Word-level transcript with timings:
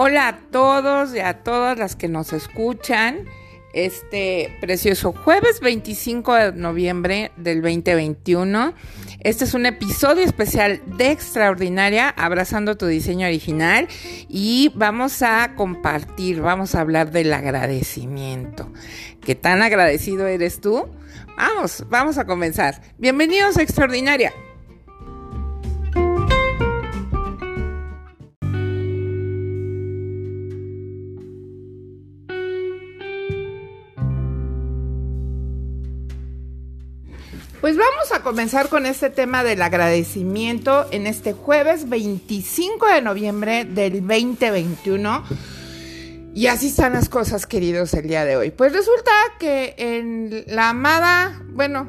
Hola 0.00 0.28
a 0.28 0.38
todos 0.52 1.12
y 1.12 1.18
a 1.18 1.42
todas 1.42 1.76
las 1.76 1.96
que 1.96 2.06
nos 2.06 2.32
escuchan. 2.32 3.24
Este 3.72 4.56
precioso 4.60 5.12
jueves 5.12 5.58
25 5.58 6.34
de 6.34 6.52
noviembre 6.52 7.32
del 7.36 7.62
2021. 7.62 8.74
Este 9.18 9.42
es 9.42 9.54
un 9.54 9.66
episodio 9.66 10.22
especial 10.22 10.80
de 10.86 11.10
Extraordinaria, 11.10 12.10
abrazando 12.10 12.76
tu 12.76 12.86
diseño 12.86 13.26
original 13.26 13.88
y 14.28 14.70
vamos 14.76 15.20
a 15.22 15.56
compartir, 15.56 16.42
vamos 16.42 16.76
a 16.76 16.80
hablar 16.80 17.10
del 17.10 17.32
agradecimiento. 17.32 18.70
¿Qué 19.20 19.34
tan 19.34 19.62
agradecido 19.62 20.28
eres 20.28 20.60
tú? 20.60 20.86
Vamos, 21.36 21.84
vamos 21.88 22.18
a 22.18 22.24
comenzar. 22.24 22.80
Bienvenidos 22.98 23.56
a 23.56 23.62
Extraordinaria. 23.62 24.32
Pues 37.60 37.76
vamos 37.76 38.12
a 38.12 38.22
comenzar 38.22 38.68
con 38.68 38.86
este 38.86 39.10
tema 39.10 39.42
del 39.42 39.62
agradecimiento 39.62 40.86
en 40.92 41.08
este 41.08 41.32
jueves 41.32 41.88
25 41.88 42.86
de 42.86 43.02
noviembre 43.02 43.64
del 43.64 43.94
2021. 43.94 45.24
Y 46.36 46.46
así 46.46 46.68
están 46.68 46.92
las 46.92 47.08
cosas, 47.08 47.48
queridos, 47.48 47.94
el 47.94 48.06
día 48.06 48.24
de 48.24 48.36
hoy. 48.36 48.52
Pues 48.52 48.72
resulta 48.72 49.10
que 49.40 49.74
en 49.76 50.44
la 50.46 50.68
amada, 50.68 51.42
bueno, 51.48 51.88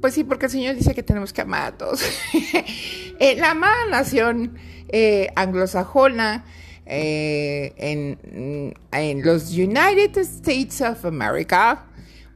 pues 0.00 0.14
sí, 0.14 0.24
porque 0.24 0.46
el 0.46 0.52
Señor 0.52 0.74
dice 0.74 0.92
que 0.92 1.04
tenemos 1.04 1.32
que 1.32 1.42
amar 1.42 1.66
a 1.66 1.78
todos. 1.78 2.02
en 3.20 3.40
la 3.40 3.52
amada 3.52 3.86
nación 3.90 4.58
eh, 4.88 5.28
anglosajona, 5.36 6.44
eh, 6.84 7.74
en, 7.76 8.74
en 8.90 9.24
los 9.24 9.52
United 9.52 10.18
States 10.18 10.80
of 10.80 11.04
America, 11.04 11.86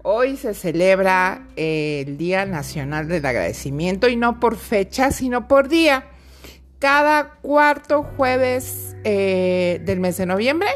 Hoy 0.06 0.36
se 0.36 0.52
celebra 0.52 1.48
el 1.56 2.18
Día 2.18 2.44
Nacional 2.44 3.08
del 3.08 3.24
Agradecimiento 3.24 4.06
y 4.06 4.16
no 4.16 4.38
por 4.38 4.58
fecha, 4.58 5.10
sino 5.10 5.48
por 5.48 5.68
día. 5.68 6.04
Cada 6.78 7.36
cuarto 7.40 8.02
jueves 8.02 8.96
eh, 9.04 9.80
del 9.82 10.00
mes 10.00 10.18
de 10.18 10.26
noviembre, 10.26 10.68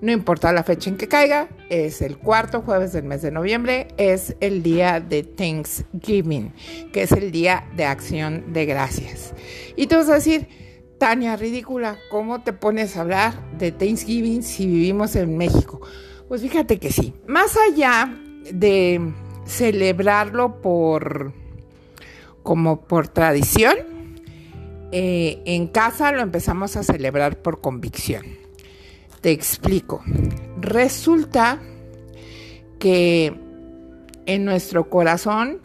no 0.00 0.12
importa 0.12 0.50
la 0.50 0.62
fecha 0.62 0.88
en 0.88 0.96
que 0.96 1.08
caiga, 1.08 1.50
es 1.68 2.00
el 2.00 2.16
cuarto 2.16 2.62
jueves 2.62 2.94
del 2.94 3.04
mes 3.04 3.20
de 3.20 3.32
noviembre, 3.32 3.88
es 3.98 4.34
el 4.40 4.62
día 4.62 4.98
de 4.98 5.24
Thanksgiving, 5.24 6.54
que 6.90 7.02
es 7.02 7.12
el 7.12 7.32
día 7.32 7.68
de 7.76 7.84
acción 7.84 8.54
de 8.54 8.64
gracias. 8.64 9.34
Y 9.76 9.88
tú 9.88 9.96
vas 9.96 10.08
a 10.08 10.14
decir, 10.14 10.48
Tania, 10.96 11.36
ridícula, 11.36 11.98
¿cómo 12.10 12.42
te 12.42 12.54
pones 12.54 12.96
a 12.96 13.02
hablar 13.02 13.34
de 13.58 13.72
Thanksgiving 13.72 14.42
si 14.42 14.66
vivimos 14.66 15.16
en 15.16 15.36
México? 15.36 15.82
Pues 16.28 16.40
fíjate 16.40 16.78
que 16.78 16.90
sí. 16.90 17.12
Más 17.26 17.58
allá 17.58 18.23
de 18.52 19.12
celebrarlo 19.46 20.60
por 20.60 21.32
como 22.42 22.82
por 22.82 23.08
tradición, 23.08 23.76
eh, 24.92 25.42
en 25.46 25.66
casa 25.66 26.12
lo 26.12 26.20
empezamos 26.20 26.76
a 26.76 26.84
celebrar 26.84 27.42
por 27.42 27.60
convicción. 27.60 28.24
Te 29.20 29.32
explico. 29.32 30.04
Resulta 30.60 31.58
que 32.78 33.34
en 34.26 34.44
nuestro 34.44 34.88
corazón, 34.90 35.60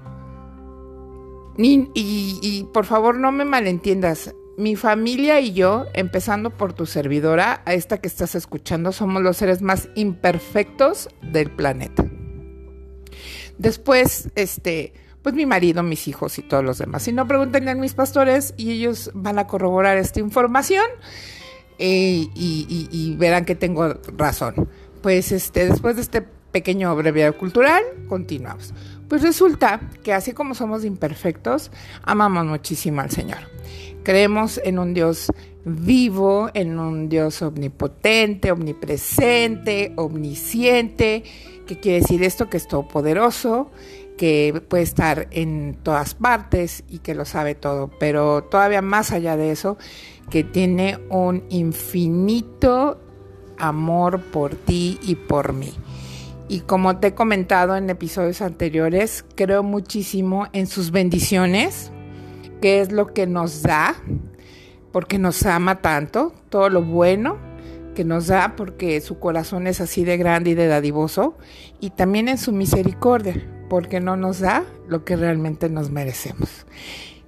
y, 1.58 1.90
y, 1.94 2.66
por 2.74 2.86
favor 2.86 3.18
no 3.18 3.32
me 3.34 3.44
malentiendas, 3.44 4.34
mi 4.58 4.76
familia 4.76 5.40
y 5.42 5.54
yo, 5.54 5.86
empezando 5.94 6.50
por 6.50 6.74
tu 6.74 6.86
servidora, 6.86 7.62
a 7.66 7.74
esta 7.74 8.00
que 8.00 8.08
estás 8.08 8.36
escuchando, 8.36 8.92
somos 8.92 9.22
los 9.22 9.38
seres 9.38 9.62
más 9.62 9.90
imperfectos 9.96 11.10
del 11.22 11.52
planeta. 11.52 12.06
Después, 13.60 14.30
este, 14.36 14.94
pues 15.22 15.36
mi 15.36 15.46
marido, 15.46 15.84
mis 15.84 16.08
hijos 16.08 16.40
y 16.40 16.42
todos 16.42 16.64
los 16.64 16.78
demás. 16.78 17.04
Si 17.04 17.12
no, 17.12 17.28
pregúntenle 17.28 17.72
a 17.72 17.76
mis 17.76 17.94
pastores 17.94 18.54
y 18.58 18.72
ellos 18.72 19.12
van 19.14 19.38
a 19.38 19.48
corroborar 19.48 19.98
esta 19.98 20.22
información 20.22 20.86
eh, 21.78 22.28
y, 22.34 23.16
verán 23.18 23.44
que 23.44 23.56
tengo 23.56 23.96
razón. 24.18 24.70
Pues 25.02 25.34
este, 25.34 25.68
después 25.68 25.98
de 25.98 26.02
este 26.04 26.22
pequeño 26.22 26.96
breviario 26.96 27.38
cultural, 27.38 27.84
continuamos. 28.08 28.74
Pues 29.10 29.22
resulta 29.22 29.82
que 30.04 30.14
así 30.14 30.32
como 30.32 30.56
somos 30.56 30.86
imperfectos, 30.86 31.70
amamos 32.04 32.46
muchísimo 32.46 33.02
al 33.02 33.12
Señor. 33.12 33.40
Creemos 34.04 34.60
en 34.64 34.80
un 34.80 34.94
Dios 34.94 35.28
vivo, 35.66 36.50
en 36.54 36.80
un 36.80 37.10
Dios 37.10 37.42
omnipotente, 37.42 38.52
omnipresente, 38.52 39.94
omnisciente 39.98 41.24
¿Qué 41.70 41.80
quiere 41.80 42.00
decir 42.00 42.24
esto? 42.24 42.50
Que 42.50 42.58
es 42.58 42.68
todopoderoso, 42.68 43.70
que 44.18 44.60
puede 44.68 44.82
estar 44.82 45.28
en 45.30 45.78
todas 45.84 46.16
partes 46.16 46.84
y 46.90 46.98
que 46.98 47.14
lo 47.14 47.26
sabe 47.26 47.54
todo, 47.54 47.92
pero 48.00 48.44
todavía 48.44 48.82
más 48.82 49.12
allá 49.12 49.38
de 49.38 49.52
eso, 49.52 49.78
que 50.32 50.44
tiene 50.44 50.98
un 51.12 51.44
infinito 51.50 53.00
amor 53.60 54.20
por 54.20 54.56
ti 54.56 54.98
y 55.04 55.14
por 55.14 55.54
mí. 55.54 55.72
Y 56.48 56.62
como 56.62 56.98
te 56.98 57.10
he 57.10 57.14
comentado 57.14 57.76
en 57.76 57.88
episodios 57.88 58.42
anteriores, 58.42 59.24
creo 59.36 59.62
muchísimo 59.62 60.48
en 60.54 60.66
sus 60.66 60.90
bendiciones, 60.90 61.92
que 62.64 62.82
es 62.82 62.92
lo 62.92 63.14
que 63.14 63.28
nos 63.28 63.62
da, 63.62 63.96
porque 64.92 65.20
nos 65.20 65.46
ama 65.46 65.82
tanto, 65.82 66.34
todo 66.50 66.70
lo 66.70 66.82
bueno, 66.82 67.38
que 67.96 68.04
nos 68.04 68.28
da 68.28 68.56
porque 68.56 69.02
su 69.02 69.20
corazón 69.20 69.68
es 69.68 69.82
así 69.82 70.04
de 70.04 70.18
grande 70.18 70.52
y 70.52 70.56
de 70.56 70.68
dadivoso, 70.68 71.38
y 71.80 71.92
también 71.92 72.28
en 72.28 72.38
su 72.38 72.52
misericordia, 72.52 73.46
porque 73.70 74.00
no 74.00 74.16
nos 74.16 74.40
da 74.40 74.66
lo 74.88 75.06
que 75.06 75.16
realmente 75.16 75.70
nos 75.70 75.92
merecemos. 75.92 76.66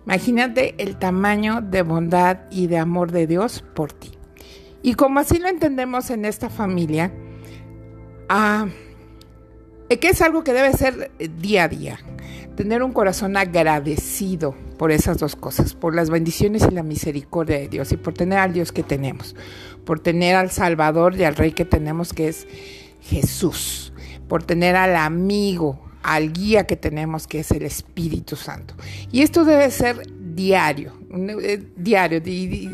Imagínate 0.06 0.76
el 0.78 0.98
tamaño 0.98 1.62
de 1.62 1.84
bondad 1.84 2.40
y 2.50 2.68
de 2.68 2.78
amor 2.78 3.12
de 3.12 3.28
Dios 3.28 3.64
por 3.76 3.94
ti. 3.94 4.12
Y 4.82 4.96
como 4.96 5.20
así 5.20 5.38
lo 5.38 5.48
entendemos 5.48 6.10
en 6.10 6.26
esta 6.26 6.50
familia, 6.50 7.14
ah, 8.30 8.68
que 9.90 10.08
es 10.08 10.22
algo 10.22 10.44
que 10.44 10.54
debe 10.54 10.74
ser 10.74 11.12
día 11.38 11.66
a 11.66 11.68
día, 11.68 12.00
tener 12.56 12.82
un 12.82 12.94
corazón 12.94 13.38
agradecido 13.38 14.56
por 14.82 14.92
esas 14.92 15.20
dos 15.20 15.36
cosas, 15.36 15.76
por 15.76 15.94
las 15.94 16.10
bendiciones 16.10 16.66
y 16.68 16.74
la 16.74 16.82
misericordia 16.82 17.60
de 17.60 17.68
Dios 17.68 17.92
y 17.92 17.98
por 17.98 18.16
tener 18.16 18.40
al 18.40 18.52
Dios 18.52 18.72
que 18.72 18.82
tenemos 18.82 19.36
por 19.86 20.00
tener 20.00 20.36
al 20.36 20.52
Salvador 20.52 21.16
y 21.20 21.24
al 21.24 21.36
Rey 21.36 21.52
que 21.52 21.66
tenemos, 21.66 22.14
que 22.14 22.28
es 22.28 22.48
Jesús, 23.02 23.94
por 24.28 24.44
tener 24.44 24.76
al 24.76 24.96
amigo, 24.96 25.80
al 26.04 26.32
guía 26.34 26.66
que 26.66 26.76
tenemos, 26.76 27.28
que 27.28 27.40
es 27.40 27.52
el 27.52 27.64
Espíritu 27.64 28.36
Santo. 28.36 28.76
Y 29.12 29.22
esto 29.22 29.44
debe 29.44 29.70
ser 29.72 30.08
diario, 30.18 30.94
eh, 31.42 31.62
diario. 31.76 32.22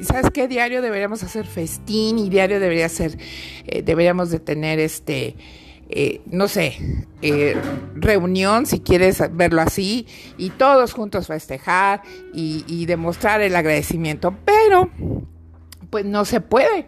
¿Sabes 0.04 0.32
qué? 0.32 0.48
Diario 0.48 0.82
deberíamos 0.82 1.24
hacer 1.24 1.46
festín 1.46 2.20
y 2.20 2.30
diario 2.30 2.60
debería 2.60 2.90
ser, 2.90 3.18
eh, 3.66 3.82
deberíamos 3.82 4.30
de 4.30 4.40
tener 4.40 4.80
este... 4.80 5.36
Eh, 5.90 6.22
no 6.26 6.50
sé, 6.50 7.06
reunión, 7.96 8.66
si 8.66 8.82
quieres 8.82 9.24
verlo 9.32 9.62
así, 9.62 10.06
y 10.38 10.50
todos 10.50 10.94
juntos 10.94 11.28
festejar 11.28 12.02
y, 12.34 12.86
demostrar 12.86 13.42
el 13.42 13.56
agradecimiento. 13.56 14.36
Pero 14.46 14.90
pues 15.90 16.06
no 16.06 16.26
se 16.26 16.42
puede. 16.42 16.88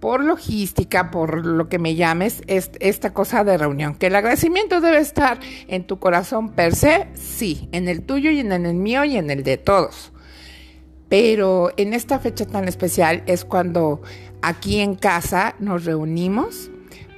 Por 0.00 0.22
logística, 0.22 1.10
por 1.10 1.46
lo 1.46 1.70
que 1.70 1.78
me 1.78 1.94
llames, 1.94 2.42
es 2.46 2.70
esta 2.80 3.14
cosa 3.14 3.42
de 3.42 3.56
reunión. 3.56 3.94
Que 3.94 4.08
el 4.08 4.16
agradecimiento 4.16 4.82
debe 4.82 4.98
estar 4.98 5.40
en 5.66 5.86
tu 5.86 5.98
corazón 5.98 6.50
per 6.50 6.74
se, 6.74 7.08
sí, 7.14 7.70
en 7.72 7.88
el 7.88 8.02
tuyo 8.02 8.30
y 8.30 8.40
en 8.40 8.52
el 8.52 8.74
mío 8.74 9.04
y 9.04 9.16
en 9.16 9.30
el 9.30 9.42
de 9.44 9.56
todos. 9.56 10.12
Pero 11.08 11.70
en 11.78 11.94
esta 11.94 12.18
fecha 12.18 12.44
tan 12.44 12.68
especial 12.68 13.22
es 13.26 13.46
cuando 13.46 14.02
aquí 14.42 14.80
en 14.80 14.94
casa 14.94 15.54
nos 15.58 15.86
reunimos 15.86 16.70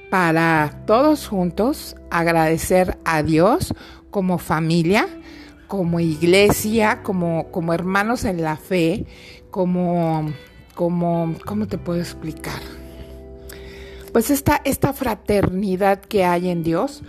para 0.09 0.83
todos 0.85 1.27
juntos 1.27 1.95
agradecer 2.09 2.97
a 3.05 3.23
Dios 3.23 3.73
como 4.09 4.37
familia, 4.37 5.07
como 5.67 5.99
iglesia, 5.99 7.03
como, 7.03 7.51
como 7.51 7.73
hermanos 7.73 8.25
en 8.25 8.41
la 8.41 8.55
fe, 8.55 9.05
como 9.51 10.31
como, 10.77 11.33
¿cómo 11.43 11.67
te 11.67 11.79
puedo 11.79 11.99
explicar? 11.99 12.61
Pues 14.13 14.29
esta, 14.29 14.61
esta 14.63 14.93
fraternidad 14.93 15.99
que 16.01 16.23
hay 16.23 16.49
en 16.49 16.61
Dios 16.61 17.01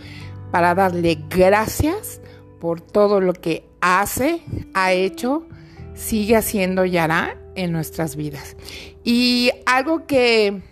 para 0.50 0.74
darle 0.74 1.18
gracias 1.28 2.22
por 2.60 2.80
todo 2.80 3.20
lo 3.20 3.34
que 3.34 3.68
hace, 3.82 4.40
ha 4.72 4.94
hecho, 4.94 5.46
sigue 5.94 6.34
haciendo 6.34 6.86
y 6.86 6.96
hará 6.96 7.36
en 7.56 7.72
nuestras 7.72 8.16
vidas. 8.16 8.56
Y 9.04 9.50
algo 9.66 10.06
que 10.06 10.62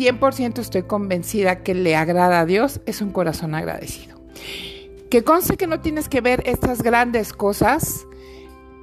100% 0.00 0.58
estoy 0.58 0.82
convencida 0.84 1.62
que 1.62 1.74
le 1.74 1.94
agrada 1.94 2.40
a 2.40 2.46
Dios 2.46 2.80
es 2.86 3.02
un 3.02 3.12
corazón 3.12 3.54
agradecido. 3.54 4.18
Que 5.10 5.24
conste 5.24 5.56
que 5.56 5.66
no 5.66 5.80
tienes 5.80 6.08
que 6.08 6.20
ver 6.20 6.42
estas 6.46 6.82
grandes 6.82 7.32
cosas 7.32 8.06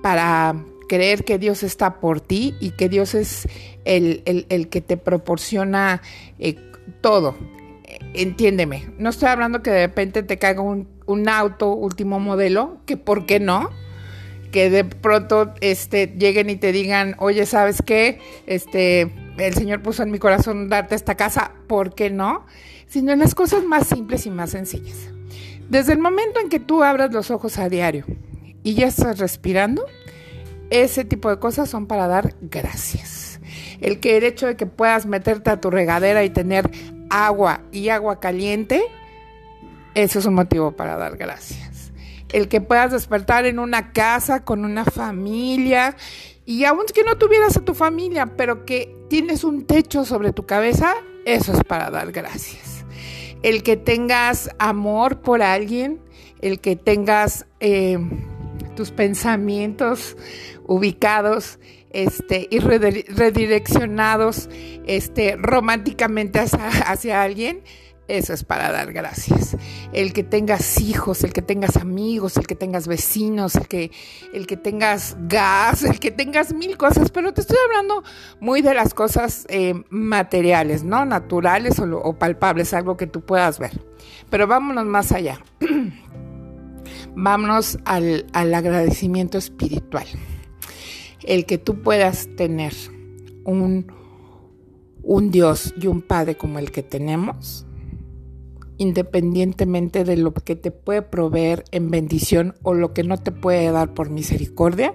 para 0.03 0.55
creer 0.87 1.25
que 1.25 1.39
Dios 1.39 1.63
está 1.63 1.99
por 1.99 2.21
ti 2.21 2.55
y 2.59 2.71
que 2.71 2.87
Dios 2.87 3.15
es 3.15 3.47
el, 3.83 4.67
que 4.69 4.81
te 4.81 4.97
proporciona 4.97 6.01
eh, 6.37 6.55
todo. 7.01 7.35
Entiéndeme, 8.13 8.89
no 8.99 9.09
estoy 9.09 9.29
hablando 9.29 9.63
que 9.63 9.71
de 9.71 9.87
repente 9.87 10.21
te 10.21 10.37
caiga 10.37 10.61
un, 10.61 10.87
un 11.07 11.29
auto 11.29 11.73
último 11.73 12.19
modelo, 12.19 12.77
que 12.85 12.97
por 12.97 13.25
qué 13.25 13.39
no, 13.39 13.71
que 14.51 14.69
de 14.69 14.83
pronto 14.85 15.53
este, 15.61 16.13
lleguen 16.17 16.49
y 16.49 16.57
te 16.57 16.71
digan, 16.71 17.15
oye, 17.19 17.45
¿sabes 17.45 17.81
qué? 17.81 18.19
Este, 18.45 19.11
el 19.37 19.53
Señor 19.53 19.81
puso 19.81 20.03
en 20.03 20.11
mi 20.11 20.19
corazón 20.19 20.69
darte 20.69 20.95
esta 20.95 21.15
casa, 21.15 21.51
¿por 21.67 21.93
qué 21.93 22.09
no? 22.09 22.45
Sino 22.87 23.11
en 23.11 23.19
las 23.19 23.35
cosas 23.35 23.63
más 23.63 23.87
simples 23.87 24.25
y 24.25 24.31
más 24.31 24.51
sencillas. 24.51 25.09
Desde 25.69 25.93
el 25.93 25.99
momento 25.99 26.39
en 26.39 26.49
que 26.49 26.59
tú 26.59 26.83
abras 26.83 27.11
los 27.11 27.29
ojos 27.29 27.57
a 27.59 27.69
diario 27.69 28.05
y 28.63 28.73
ya 28.73 28.87
estás 28.87 29.19
respirando, 29.19 29.85
ese 30.69 31.05
tipo 31.05 31.29
de 31.29 31.39
cosas 31.39 31.69
son 31.69 31.87
para 31.87 32.07
dar 32.07 32.35
gracias. 32.41 33.39
El 33.81 33.99
que 33.99 34.17
el 34.17 34.23
hecho 34.23 34.47
de 34.47 34.55
que 34.55 34.65
puedas 34.65 35.05
meterte 35.05 35.49
a 35.49 35.61
tu 35.61 35.69
regadera 35.69 36.23
y 36.23 36.29
tener 36.29 36.69
agua 37.09 37.61
y 37.71 37.89
agua 37.89 38.19
caliente, 38.19 38.83
eso 39.93 40.19
es 40.19 40.25
un 40.25 40.33
motivo 40.33 40.71
para 40.71 40.97
dar 40.97 41.17
gracias. 41.17 41.91
El 42.29 42.47
que 42.47 42.59
puedas 42.59 42.91
despertar 42.91 43.45
en 43.45 43.59
una 43.59 43.91
casa 43.93 44.43
con 44.43 44.65
una 44.65 44.83
familia 44.83 45.95
y 46.47 46.63
aun 46.63 46.85
que 46.95 47.03
no 47.03 47.17
tuvieras 47.17 47.57
a 47.57 47.65
tu 47.65 47.73
familia, 47.75 48.37
pero 48.37 48.65
que 48.65 48.95
tienes 49.09 49.43
un 49.43 49.65
techo 49.65 50.05
sobre 50.05 50.31
tu 50.31 50.45
cabeza, 50.45 50.95
eso 51.25 51.51
es 51.51 51.61
para 51.65 51.91
dar 51.91 52.13
gracias. 52.13 52.85
El 53.43 53.63
que 53.63 53.75
tengas 53.75 54.49
amor 54.57 55.19
por 55.19 55.41
alguien, 55.41 55.99
el 56.39 56.61
que 56.61 56.77
tengas 56.77 57.45
eh, 57.59 57.99
tus 58.77 58.91
pensamientos 58.91 60.15
ubicados 60.65 61.59
este, 61.89 62.47
y 62.49 62.59
redireccionados 62.59 64.49
este, 64.85 65.35
románticamente 65.35 66.39
hacia, 66.39 67.23
alguien, 67.23 67.61
eso 68.07 68.33
es 68.33 68.43
para 68.43 68.71
dar 68.71 68.93
gracias. 68.93 69.57
El 69.93 70.13
que 70.13 70.23
tengas 70.23 70.79
hijos, 70.79 71.23
el 71.23 71.33
que 71.33 71.41
tengas 71.41 71.77
amigos, 71.77 72.37
el 72.37 72.47
que 72.47 72.55
tengas 72.55 72.87
vecinos, 72.87 73.55
el 73.55 73.67
que, 73.67 73.91
el 74.33 74.47
que 74.47 74.57
tengas 74.57 75.17
gas, 75.27 75.83
el 75.83 75.99
que 75.99 76.11
tengas 76.11 76.53
mil 76.53 76.77
cosas, 76.77 77.11
pero 77.11 77.33
te 77.33 77.41
estoy 77.41 77.57
hablando 77.65 78.03
muy 78.39 78.61
de 78.61 78.73
las 78.73 78.93
cosas 78.93 79.45
eh, 79.49 79.73
materiales, 79.89 80.83
¿no? 80.83 81.05
Naturales 81.05 81.79
o, 81.79 81.97
o 81.97 82.13
palpables, 82.17 82.73
algo 82.73 82.97
que 82.97 83.07
tú 83.07 83.21
puedas 83.21 83.59
ver. 83.59 83.81
Pero 84.29 84.47
vámonos 84.47 84.85
más 84.85 85.11
allá. 85.11 85.39
vámonos 87.17 87.79
al, 87.85 88.25
agradecimiento 88.31 89.37
espiritual. 89.37 90.05
El 91.23 91.45
que 91.45 91.57
tú 91.57 91.81
puedas 91.81 92.29
tener 92.35 92.73
un, 93.43 93.91
un 95.01 95.31
Dios 95.31 95.73
y 95.81 95.87
un 95.87 96.01
Padre 96.01 96.37
como 96.37 96.59
el 96.59 96.71
que 96.71 96.83
tenemos, 96.83 97.65
independientemente 98.77 100.03
de 100.03 100.17
lo 100.17 100.33
que 100.33 100.55
te 100.55 100.71
puede 100.71 101.01
proveer 101.01 101.65
en 101.71 101.89
bendición 101.89 102.55
o 102.63 102.73
lo 102.73 102.93
que 102.93 103.03
no 103.03 103.17
te 103.17 103.31
puede 103.31 103.71
dar 103.71 103.93
por 103.93 104.09
misericordia, 104.09 104.93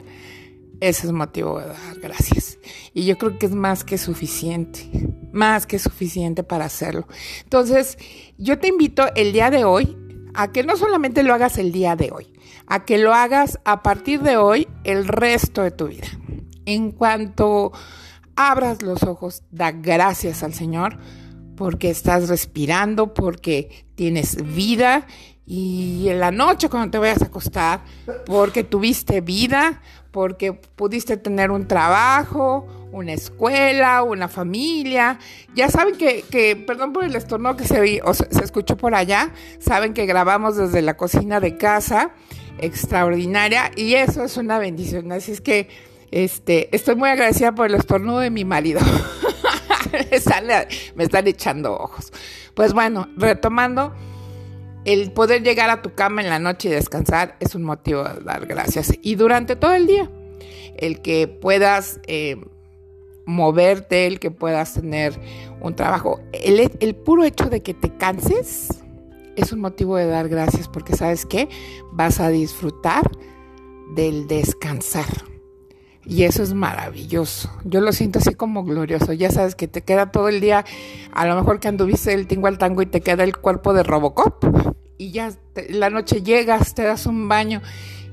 ese 0.80 1.06
es 1.06 1.12
motivo 1.12 1.60
de 1.60 1.66
dar 1.66 2.00
gracias. 2.00 2.58
Y 2.92 3.04
yo 3.04 3.16
creo 3.16 3.38
que 3.38 3.46
es 3.46 3.52
más 3.52 3.84
que 3.84 3.98
suficiente, 3.98 4.90
más 5.32 5.66
que 5.66 5.78
suficiente 5.78 6.42
para 6.42 6.64
hacerlo. 6.64 7.06
Entonces, 7.44 7.98
yo 8.36 8.58
te 8.58 8.68
invito 8.68 9.04
el 9.14 9.32
día 9.32 9.50
de 9.50 9.64
hoy 9.64 9.96
a 10.34 10.50
que 10.50 10.64
no 10.64 10.76
solamente 10.76 11.22
lo 11.22 11.34
hagas 11.34 11.58
el 11.58 11.72
día 11.72 11.94
de 11.94 12.10
hoy, 12.10 12.32
a 12.66 12.84
que 12.84 12.98
lo 12.98 13.14
hagas 13.14 13.60
a 13.64 13.82
partir 13.82 14.22
de 14.22 14.36
hoy 14.36 14.66
el 14.84 15.06
resto 15.06 15.62
de 15.62 15.70
tu 15.70 15.88
vida. 15.88 16.08
En 16.64 16.90
cuanto 16.90 17.72
abras 18.34 18.82
los 18.82 19.02
ojos, 19.02 19.42
da 19.50 19.72
gracias 19.72 20.42
al 20.42 20.54
Señor 20.54 20.98
porque 21.62 21.90
estás 21.90 22.28
respirando, 22.28 23.14
porque 23.14 23.84
tienes 23.94 24.52
vida 24.52 25.06
y 25.46 26.08
en 26.08 26.18
la 26.18 26.32
noche 26.32 26.68
cuando 26.68 26.90
te 26.90 26.98
vayas 26.98 27.22
a 27.22 27.26
acostar, 27.26 27.84
porque 28.26 28.64
tuviste 28.64 29.20
vida, 29.20 29.80
porque 30.10 30.54
pudiste 30.54 31.16
tener 31.16 31.52
un 31.52 31.68
trabajo, 31.68 32.66
una 32.90 33.12
escuela, 33.12 34.02
una 34.02 34.26
familia. 34.26 35.20
Ya 35.54 35.68
saben 35.68 35.94
que, 35.94 36.64
perdón 36.66 36.92
por 36.92 37.04
el 37.04 37.14
estornudo 37.14 37.56
que 37.56 37.64
se, 37.64 38.00
o 38.02 38.12
se, 38.12 38.26
se 38.28 38.42
escuchó 38.42 38.76
por 38.76 38.96
allá, 38.96 39.32
saben 39.60 39.94
que 39.94 40.04
grabamos 40.04 40.56
desde 40.56 40.82
la 40.82 40.96
cocina 40.96 41.38
de 41.38 41.58
casa, 41.58 42.10
extraordinaria, 42.58 43.70
y 43.76 43.94
eso 43.94 44.24
es 44.24 44.36
una 44.36 44.58
bendición. 44.58 45.12
Así 45.12 45.30
es 45.30 45.40
que 45.40 45.68
este, 46.10 46.74
estoy 46.74 46.96
muy 46.96 47.08
agradecida 47.08 47.54
por 47.54 47.66
el 47.66 47.76
estornudo 47.76 48.18
de 48.18 48.30
mi 48.30 48.44
marido. 48.44 48.80
me 50.94 51.04
están 51.04 51.26
echando 51.26 51.74
ojos. 51.74 52.12
Pues 52.54 52.72
bueno, 52.72 53.08
retomando 53.16 53.94
el 54.84 55.12
poder 55.12 55.42
llegar 55.42 55.70
a 55.70 55.82
tu 55.82 55.94
cama 55.94 56.22
en 56.22 56.28
la 56.28 56.38
noche 56.38 56.68
y 56.68 56.72
descansar 56.72 57.36
es 57.40 57.54
un 57.54 57.62
motivo 57.62 58.04
de 58.04 58.20
dar 58.20 58.46
gracias. 58.46 58.92
Y 59.02 59.14
durante 59.14 59.56
todo 59.56 59.74
el 59.74 59.86
día, 59.86 60.10
el 60.76 61.00
que 61.00 61.28
puedas 61.28 62.00
eh, 62.06 62.36
moverte, 63.24 64.06
el 64.06 64.18
que 64.18 64.30
puedas 64.30 64.74
tener 64.74 65.18
un 65.60 65.76
trabajo, 65.76 66.20
el, 66.32 66.70
el 66.80 66.94
puro 66.94 67.24
hecho 67.24 67.48
de 67.48 67.62
que 67.62 67.74
te 67.74 67.96
canses 67.96 68.68
es 69.36 69.52
un 69.52 69.60
motivo 69.60 69.96
de 69.96 70.06
dar 70.06 70.28
gracias 70.28 70.68
porque 70.68 70.94
sabes 70.94 71.24
que 71.24 71.48
vas 71.92 72.20
a 72.20 72.28
disfrutar 72.28 73.10
del 73.94 74.26
descansar. 74.26 75.31
Y 76.04 76.24
eso 76.24 76.42
es 76.42 76.52
maravilloso. 76.52 77.50
Yo 77.64 77.80
lo 77.80 77.92
siento 77.92 78.18
así 78.18 78.34
como 78.34 78.64
glorioso. 78.64 79.12
Ya 79.12 79.30
sabes 79.30 79.54
que 79.54 79.68
te 79.68 79.82
queda 79.82 80.10
todo 80.10 80.28
el 80.28 80.40
día, 80.40 80.64
a 81.12 81.26
lo 81.26 81.36
mejor 81.36 81.60
que 81.60 81.68
anduviste 81.68 82.12
el 82.12 82.26
tingo 82.26 82.48
al 82.48 82.58
tango 82.58 82.82
y 82.82 82.86
te 82.86 83.00
queda 83.00 83.22
el 83.22 83.36
cuerpo 83.36 83.72
de 83.72 83.82
Robocop. 83.84 84.44
Y 84.98 85.12
ya 85.12 85.32
la 85.68 85.90
noche 85.90 86.22
llegas, 86.22 86.74
te 86.74 86.82
das 86.82 87.06
un 87.06 87.28
baño 87.28 87.62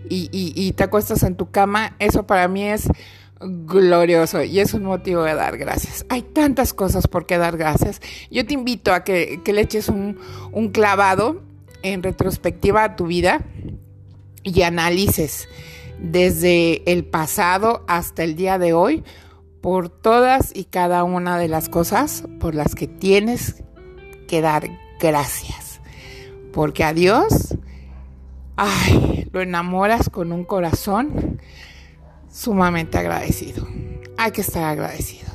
y, 0.07 0.29
y, 0.31 0.71
te 0.73 0.83
acuestas 0.83 1.23
en 1.23 1.35
tu 1.35 1.49
cama. 1.51 1.95
Eso 1.99 2.25
para 2.27 2.47
mí 2.47 2.63
es 2.63 2.87
glorioso 3.41 4.43
y 4.43 4.59
es 4.59 4.73
un 4.73 4.83
motivo 4.83 5.23
de 5.23 5.33
dar 5.33 5.57
gracias. 5.57 6.05
Hay 6.09 6.21
tantas 6.21 6.73
cosas 6.73 7.07
por 7.07 7.25
qué 7.25 7.37
dar 7.37 7.57
gracias. 7.57 8.01
Yo 8.29 8.45
te 8.45 8.53
invito 8.53 8.93
a 8.93 9.03
que, 9.03 9.41
que 9.43 9.53
le 9.53 9.61
eches 9.61 9.89
un, 9.89 10.17
un 10.51 10.69
clavado 10.69 11.41
en 11.81 12.03
retrospectiva 12.03 12.83
a 12.83 12.95
tu 12.95 13.07
vida 13.07 13.41
y 14.43 14.61
analices 14.61 15.47
desde 16.01 16.89
el 16.91 17.05
pasado 17.05 17.83
hasta 17.87 18.23
el 18.23 18.35
día 18.35 18.57
de 18.57 18.73
hoy 18.73 19.03
por 19.61 19.89
todas 19.89 20.51
y 20.55 20.65
cada 20.65 21.03
una 21.03 21.37
de 21.37 21.47
las 21.47 21.69
cosas 21.69 22.23
por 22.39 22.55
las 22.55 22.75
que 22.75 22.87
tienes 22.87 23.63
que 24.27 24.41
dar 24.41 24.69
gracias. 24.99 25.81
Porque 26.53 26.83
a 26.83 26.93
Dios, 26.93 27.55
ay, 28.55 29.27
lo 29.31 29.41
enamoras 29.41 30.09
con 30.09 30.31
un 30.31 30.45
corazón 30.45 31.41
sumamente 32.31 32.97
agradecido. 32.97 33.67
Hay 34.17 34.31
que 34.31 34.41
estar 34.41 34.63
agradecidos. 34.63 35.28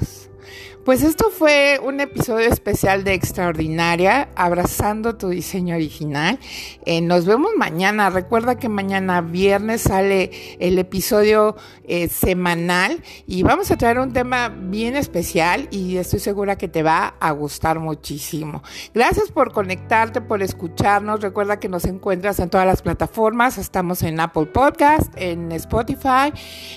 Pues 0.85 1.03
esto 1.03 1.31
fue 1.31 1.81
un 1.83 2.01
episodio 2.01 2.47
especial 2.47 3.05
de 3.05 3.15
Extraordinaria, 3.15 4.29
abrazando 4.37 5.17
tu 5.17 5.31
diseño 5.31 5.77
original. 5.77 6.39
Eh, 6.85 7.01
nos 7.01 7.25
vemos 7.25 7.53
mañana. 7.57 8.11
Recuerda 8.11 8.57
que 8.57 8.69
mañana 8.69 9.23
viernes 9.23 9.81
sale 9.81 10.31
el 10.59 10.79
episodio 10.79 11.57
eh, 11.85 12.09
semanal 12.09 13.03
y 13.27 13.43
vamos 13.45 13.71
a 13.71 13.79
traer 13.79 13.99
un 13.99 14.13
tema 14.13 14.51
bien 14.51 14.95
especial 14.95 15.69
y 15.71 15.97
estoy 15.97 16.21
segura 16.21 16.59
que 16.59 16.69
te 16.69 16.83
va 16.83 17.15
a 17.19 17.31
gustar 17.31 17.81
muchísimo. 17.81 18.63
Gracias 18.93 19.31
por 19.31 19.53
conectarte, 19.55 20.21
por 20.21 20.43
escucharnos. 20.43 21.23
Recuerda 21.23 21.59
que 21.59 21.71
nos 21.71 21.87
encuentras 21.87 22.39
en 22.41 22.51
todas 22.51 22.67
las 22.67 22.83
plataformas. 22.83 23.57
Estamos 23.57 24.03
en 24.03 24.21
Apple 24.21 24.47
Podcast, 24.47 25.11
en 25.17 25.51
Spotify, 25.53 26.31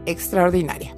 Extraordinaria. 0.07 0.98